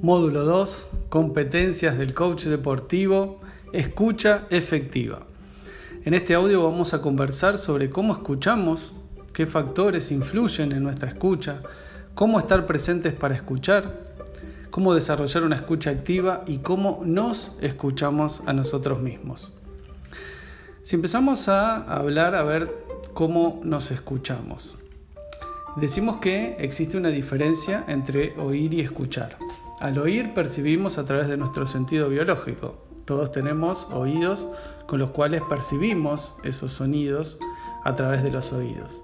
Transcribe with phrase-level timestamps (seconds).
[0.00, 3.40] Módulo 2, competencias del coach deportivo,
[3.72, 5.26] escucha efectiva.
[6.04, 8.92] En este audio vamos a conversar sobre cómo escuchamos,
[9.32, 11.62] qué factores influyen en nuestra escucha,
[12.14, 14.04] cómo estar presentes para escuchar,
[14.70, 19.52] cómo desarrollar una escucha activa y cómo nos escuchamos a nosotros mismos.
[20.84, 22.72] Si empezamos a hablar a ver
[23.14, 24.76] cómo nos escuchamos.
[25.74, 29.36] Decimos que existe una diferencia entre oír y escuchar.
[29.80, 32.84] Al oír percibimos a través de nuestro sentido biológico.
[33.04, 34.48] Todos tenemos oídos
[34.86, 37.38] con los cuales percibimos esos sonidos
[37.84, 39.00] a través de los oídos.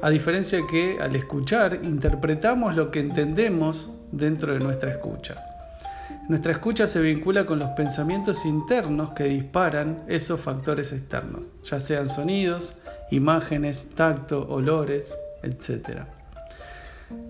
[0.00, 5.44] A diferencia que al escuchar interpretamos lo que entendemos dentro de nuestra escucha.
[6.28, 12.08] Nuestra escucha se vincula con los pensamientos internos que disparan esos factores externos, ya sean
[12.08, 12.76] sonidos,
[13.10, 16.04] imágenes, tacto, olores, etc.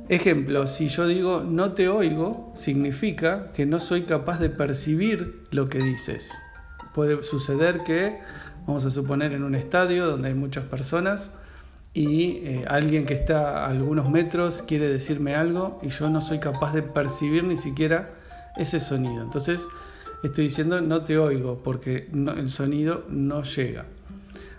[0.08, 5.68] Ejemplo, si yo digo no te oigo, significa que no soy capaz de percibir lo
[5.68, 6.32] que dices.
[6.94, 8.18] Puede suceder que,
[8.66, 11.32] vamos a suponer, en un estadio donde hay muchas personas
[11.94, 16.38] y eh, alguien que está a algunos metros quiere decirme algo y yo no soy
[16.40, 18.14] capaz de percibir ni siquiera
[18.56, 19.22] ese sonido.
[19.22, 19.66] Entonces
[20.22, 23.86] estoy diciendo no te oigo porque el sonido no llega.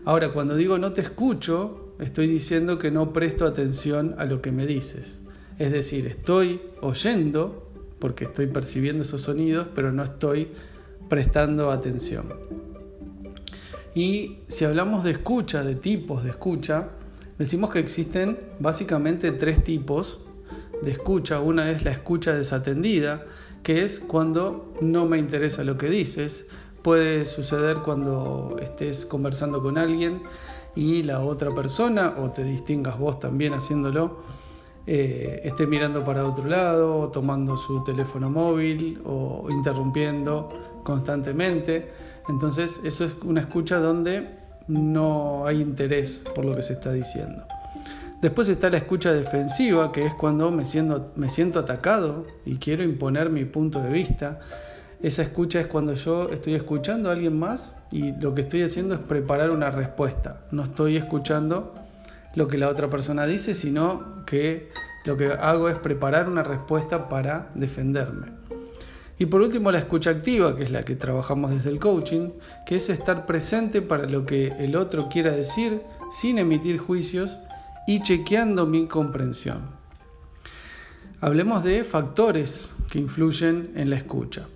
[0.05, 4.51] Ahora, cuando digo no te escucho, estoy diciendo que no presto atención a lo que
[4.51, 5.21] me dices.
[5.59, 10.49] Es decir, estoy oyendo porque estoy percibiendo esos sonidos, pero no estoy
[11.09, 12.33] prestando atención.
[13.95, 16.89] Y si hablamos de escucha, de tipos de escucha,
[17.37, 20.19] decimos que existen básicamente tres tipos
[20.81, 21.39] de escucha.
[21.39, 23.25] Una es la escucha desatendida,
[23.61, 26.47] que es cuando no me interesa lo que dices.
[26.81, 30.21] Puede suceder cuando estés conversando con alguien
[30.75, 34.19] y la otra persona, o te distingas vos también haciéndolo,
[34.85, 40.49] eh, esté mirando para otro lado, tomando su teléfono móvil, o interrumpiendo
[40.83, 41.91] constantemente.
[42.27, 44.29] Entonces eso es una escucha donde
[44.67, 47.43] no hay interés por lo que se está diciendo.
[48.21, 52.83] Después está la escucha defensiva, que es cuando me siento, me siento atacado y quiero
[52.83, 54.39] imponer mi punto de vista.
[55.03, 58.93] Esa escucha es cuando yo estoy escuchando a alguien más y lo que estoy haciendo
[58.93, 60.45] es preparar una respuesta.
[60.51, 61.75] No estoy escuchando
[62.35, 64.71] lo que la otra persona dice, sino que
[65.03, 68.27] lo que hago es preparar una respuesta para defenderme.
[69.19, 72.29] Y por último, la escucha activa, que es la que trabajamos desde el coaching,
[72.65, 75.81] que es estar presente para lo que el otro quiera decir
[76.13, 77.37] sin emitir juicios
[77.87, 79.63] y chequeando mi comprensión.
[81.19, 84.47] Hablemos de factores que influyen en la escucha.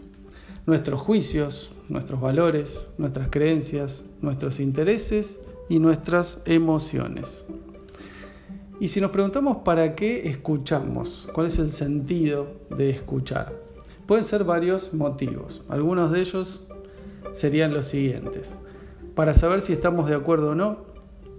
[0.68, 5.40] Nuestros juicios, nuestros valores, nuestras creencias, nuestros intereses
[5.70, 7.46] y nuestras emociones.
[8.78, 13.54] Y si nos preguntamos para qué escuchamos, cuál es el sentido de escuchar,
[14.06, 15.64] pueden ser varios motivos.
[15.70, 16.60] Algunos de ellos
[17.32, 18.58] serían los siguientes.
[19.16, 20.80] Para saber si estamos de acuerdo o no,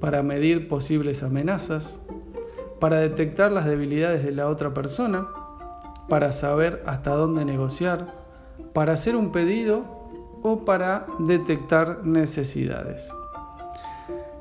[0.00, 2.00] para medir posibles amenazas,
[2.80, 5.28] para detectar las debilidades de la otra persona,
[6.08, 8.26] para saber hasta dónde negociar,
[8.72, 9.84] para hacer un pedido
[10.42, 13.12] o para detectar necesidades.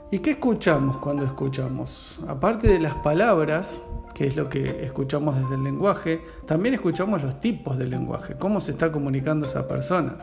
[0.09, 2.21] ¿Y qué escuchamos cuando escuchamos?
[2.27, 3.83] Aparte de las palabras,
[4.13, 8.61] que es lo que escuchamos desde el lenguaje, también escuchamos los tipos del lenguaje, cómo
[8.61, 10.15] se está comunicando esa persona.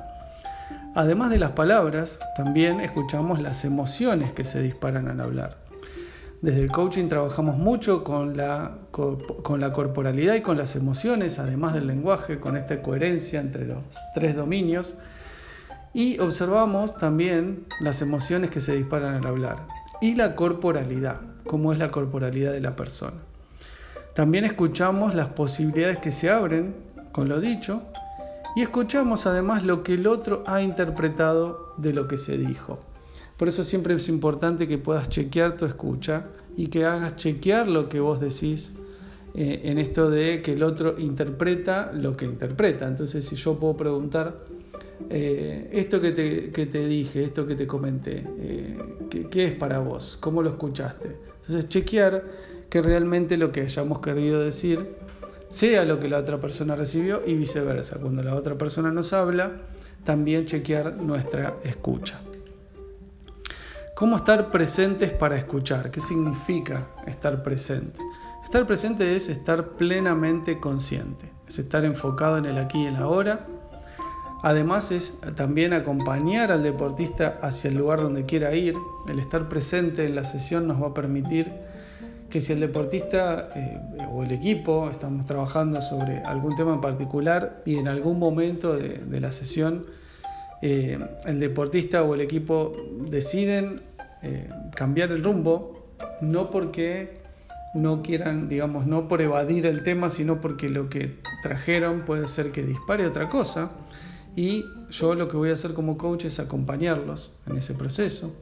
[0.94, 5.63] Además de las palabras, también escuchamos las emociones que se disparan al hablar.
[6.44, 12.38] Desde el coaching trabajamos mucho con la, corporalidad y con las emociones, además del lenguaje,
[12.38, 13.78] con esta coherencia entre los
[14.12, 14.94] tres dominios.
[15.94, 19.66] Y observamos también las emociones que se disparan al hablar
[20.02, 21.16] y la corporalidad,
[21.46, 23.16] cómo es la corporalidad de la persona.
[24.12, 26.74] También escuchamos las posibilidades que se abren
[27.12, 27.84] con lo dicho
[28.54, 32.80] y escuchamos además lo que el otro ha interpretado de lo que se dijo.
[33.44, 37.90] Por eso siempre es importante que puedas chequear tu escucha y que hagas chequear lo
[37.90, 38.70] que vos decís
[39.34, 42.88] eh, en esto de que el otro interpreta lo que interpreta.
[42.88, 44.34] Entonces si yo puedo preguntar,
[45.10, 48.78] eh, esto que te, dije, esto que te comenté, eh,
[49.10, 50.16] ¿qué, ¿qué, es para vos?
[50.18, 51.14] ¿Cómo lo escuchaste?
[51.42, 52.24] Entonces chequear
[52.70, 54.88] que realmente lo que hayamos querido decir
[55.50, 58.00] sea lo que la otra persona recibió y viceversa.
[58.00, 59.52] Cuando la otra persona nos habla,
[60.02, 62.22] también chequear nuestra escucha.
[63.94, 65.92] ¿Cómo estar presentes para escuchar?
[65.92, 68.00] ¿Qué significa estar presente?
[68.42, 73.46] Estar presente es estar plenamente consciente, es estar enfocado en el aquí y en ahora.
[74.42, 78.74] Además es también acompañar al deportista hacia el lugar donde quiera ir.
[79.08, 81.52] El estar presente en la sesión nos va a permitir
[82.28, 83.78] que si el deportista eh,
[84.12, 89.20] o el equipo estamos trabajando sobre algún tema en particular y en algún momento de,
[89.20, 89.86] la sesión
[90.66, 92.74] eh, el deportista o el equipo
[93.10, 93.82] deciden
[94.22, 97.18] eh, cambiar el rumbo, no porque
[97.74, 102.50] no quieran, digamos, no por evadir el tema, sino porque lo que trajeron puede ser
[102.50, 103.72] que dispare otra cosa.
[104.36, 108.34] Y yo lo que voy a hacer como coach es acompañarlos en ese proceso.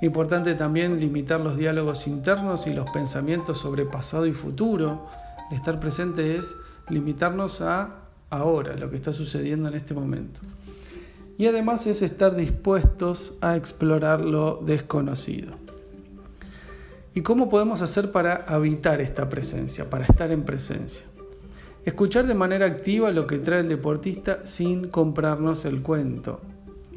[0.00, 5.06] Importante también limitar los diálogos internos y los pensamientos sobre pasado y futuro.
[5.50, 6.56] estar presente es
[6.88, 7.98] limitarnos a
[8.30, 10.40] ahora, lo que está sucediendo en este momento.
[11.42, 15.50] Y además es estar dispuestos a explorar lo desconocido.
[17.16, 21.04] ¿Y cómo podemos hacer para habitar esta presencia, para estar en presencia?
[21.84, 26.38] Escuchar de manera activa lo que trae el deportista sin comprarnos el cuento.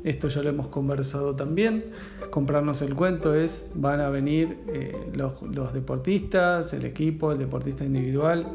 [0.03, 1.83] Esto ya lo hemos conversado también.
[2.29, 7.83] Comprarnos el cuento es, van a venir eh, los, los deportistas, el equipo, el deportista
[7.83, 8.45] individual,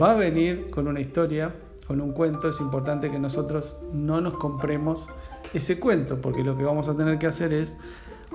[0.00, 1.52] va a venir con una historia,
[1.88, 2.48] con un cuento.
[2.48, 5.08] Es importante que nosotros no nos compremos
[5.52, 7.76] ese cuento, porque lo que vamos a tener que hacer es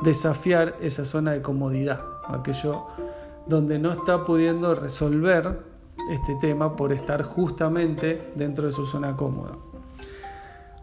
[0.04, 2.86] desafiar esa zona de comodidad, aquello
[3.48, 5.60] donde no está pudiendo resolver
[6.12, 9.58] este tema por estar justamente dentro de su zona cómoda.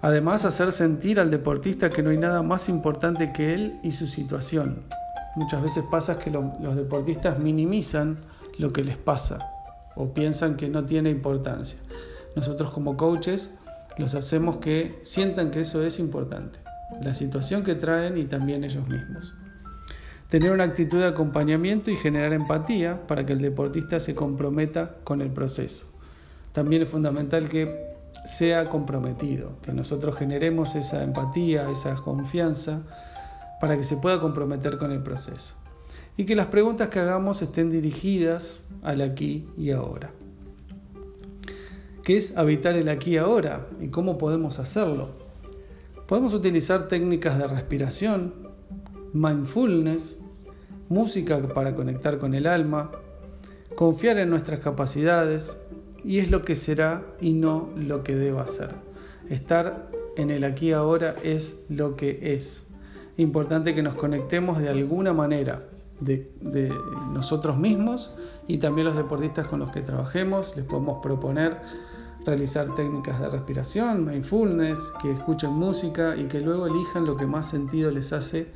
[0.02, 4.06] Además, hacer sentir al deportista que no hay nada más importante que él y su
[4.06, 4.84] situación.
[5.37, 8.19] Muchas veces pasa que los deportistas minimizan
[8.58, 9.50] lo que les pasa
[9.94, 11.79] o piensan que no tiene importancia.
[12.37, 13.50] Nosotros como coaches
[13.98, 16.60] los hacemos que sientan que eso es importante
[17.00, 19.34] la situación que traen y también ellos mismos.
[20.28, 25.20] Tener una actitud de acompañamiento y generar empatía para que el deportista se comprometa con
[25.20, 25.87] el proceso.
[26.52, 27.94] También es fundamental que
[28.25, 32.82] sea comprometido, que nosotros generemos esa empatía, esa confianza
[33.60, 35.54] para que se pueda comprometer con el proceso.
[36.16, 40.10] Y que las preguntas que hagamos estén dirigidas al aquí y ahora.
[42.06, 43.67] ¿Qué es habitar el aquí y ahora?
[43.81, 45.08] ¿Y cómo podemos hacerlo?
[46.06, 48.32] Podemos utilizar técnicas de respiración,
[49.12, 50.20] mindfulness,
[50.88, 52.93] música para conectar con el alma,
[53.75, 55.56] confiar en nuestras capacidades
[56.05, 58.70] y es lo que será y no lo que deba ser.
[59.29, 62.69] Estar en el aquí ahora es lo que es.
[63.17, 65.64] Importante que nos conectemos de alguna manera
[65.99, 66.73] de,
[67.12, 68.14] nosotros mismos
[68.47, 70.56] y también los deportistas con los que trabajemos.
[70.56, 71.56] Les podemos proponer
[72.26, 77.49] realizar técnicas de respiración, mindfulness, que escuchen música y que luego elijan lo que más
[77.49, 78.49] sentido les hace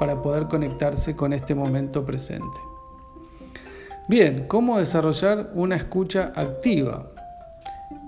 [0.00, 2.58] para poder conectarse con este momento presente.
[4.08, 7.12] Bien, ¿cómo desarrollar una escucha activa?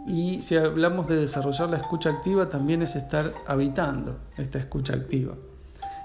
[0.06, 5.34] Y si hablamos de desarrollar la escucha activa, también es estar habitando esta escucha activa.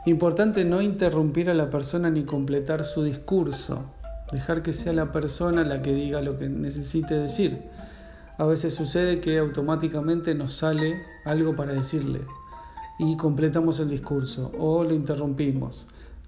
[0.06, 3.86] Importante no interrumpir a la persona ni completar su discurso,
[4.32, 7.60] dejar que sea la persona la que diga lo que necesite decir
[8.40, 12.22] a veces sucede que automáticamente nos sale algo para decirle
[12.98, 15.88] y completamos el discurso o lo interrumpimos.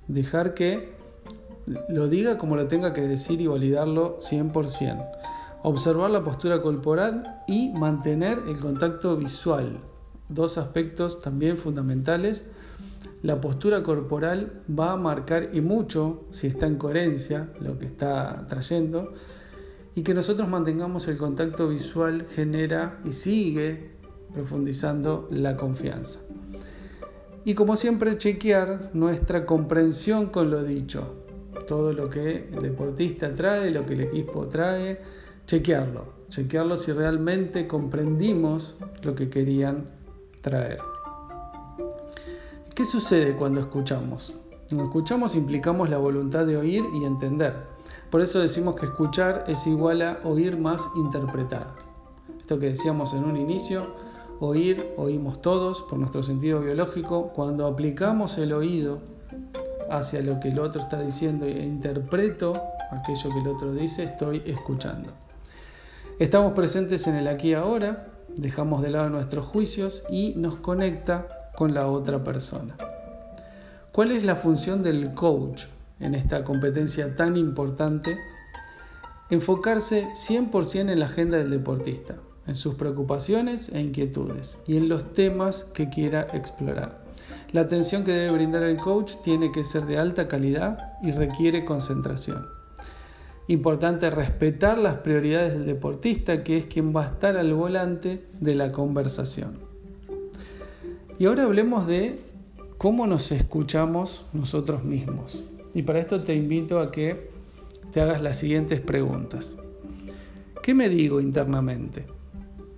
[0.10, 0.94] Dejar que
[1.88, 5.10] lo diga como lo tenga que decir y validarlo 100%.
[5.64, 9.80] Observar la postura corporal y mantener el contacto visual.
[10.28, 12.44] Dos aspectos también fundamentales.
[13.22, 18.48] La postura corporal va a marcar y mucho si está en coherencia lo que está
[18.50, 19.14] trayendo
[19.96, 23.92] y que nosotros mantengamos el contacto visual genera y sigue
[24.34, 26.20] profundizando la confianza.
[27.44, 31.16] Y como siempre, chequear nuestra comprensión con lo dicho.
[31.68, 35.02] Todo lo que el deportista trae, lo que el equipo trae,
[35.48, 36.22] chequearlo.
[36.30, 39.90] Chequearlo si realmente comprendimos lo que querían
[40.42, 40.80] traer.
[42.76, 44.36] ¿Qué sucede cuando escuchamos?
[44.70, 47.56] Cuando escuchamos implicamos la voluntad de oír y entender.
[48.12, 51.68] Por eso decimos que escuchar es igual a oír más interpretar.
[52.38, 53.96] Esto que decíamos en un inicio,
[54.42, 57.32] oír, oímos todos por nuestro sentido biológico.
[57.34, 59.00] Cuando aplicamos el oído
[59.90, 62.54] hacia lo que el otro está diciendo e interpreto
[62.92, 65.12] aquello que el otro dice, estoy escuchando.
[66.20, 71.28] Estamos presentes en el aquí y ahora, dejamos de lado nuestros juicios y nos conecta
[71.56, 72.76] con la otra persona.
[73.94, 75.64] ¿Cuál es la función del coach
[76.02, 78.18] en esta competencia tan importante,
[79.30, 82.16] enfocarse 100% en la agenda del deportista,
[82.48, 87.02] en sus preocupaciones e inquietudes y en los temas que quiera explorar.
[87.52, 91.66] La atención que debe brindar el coach tiene que ser de alta calidad y requiere
[91.66, 92.48] concentración.
[93.48, 98.56] Importante respetar las prioridades del deportista, que es quien va a estar al volante de
[98.56, 99.60] la conversación.
[101.20, 102.22] Y ahora hablemos de
[102.78, 105.44] cómo nos escuchamos nosotros mismos.
[105.74, 107.30] Y para esto te invito a que
[107.92, 109.58] te hagas las siguientes preguntas.
[110.62, 112.06] ¿Qué me digo internamente?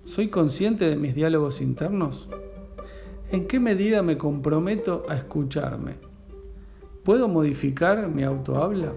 [0.03, 2.29] ¿Soy consciente de mis diálogos internos?
[3.31, 5.95] ¿En qué medida me comprometo a escucharme?
[7.03, 8.93] ¿Puedo modificar mi autohabla?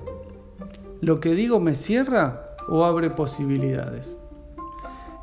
[1.00, 4.18] ¿Lo que digo me cierra o abre posibilidades?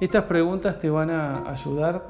[0.01, 2.05] Estas preguntas te van a ayudar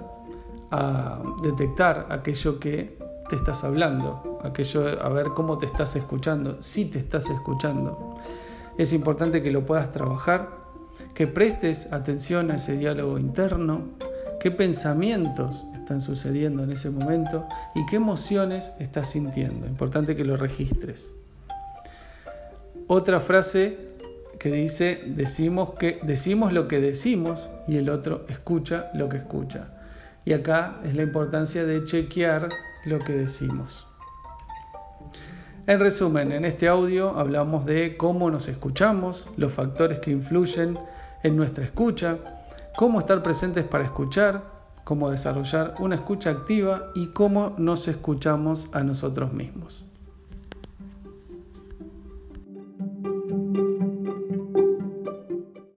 [0.72, 2.98] a detectar aquello que
[3.34, 8.20] te estás hablando, aquello a ver cómo te estás escuchando, si te estás escuchando.
[8.78, 10.52] Es importante que lo puedas trabajar
[11.16, 13.86] que prestes atención a ese diálogo interno,
[14.40, 19.66] qué pensamientos están sucediendo en ese momento y qué emociones estás sintiendo.
[19.66, 21.12] Importante que lo registres.
[22.86, 23.96] Otra frase
[24.38, 29.70] que dice, decimos, que, decimos lo que decimos y el otro escucha lo que escucha.
[30.24, 32.50] Y acá es la importancia de chequear
[32.86, 33.88] lo que decimos.
[35.66, 40.78] En resumen, en este audio hablamos de cómo nos escuchamos, los factores que influyen
[41.24, 42.18] en nuestra escucha,
[42.76, 44.44] cómo estar presentes para escuchar,
[44.84, 49.86] cómo desarrollar una escucha activa y cómo nos escuchamos a nosotros mismos.